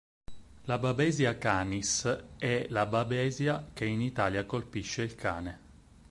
[0.63, 5.59] La "Babesia canis" è la babesia che in Italia colpisce il cane.